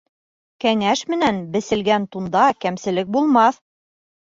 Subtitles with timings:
[0.63, 3.65] Кәңәш менән беселгән тунда кәмселек булмаҫ.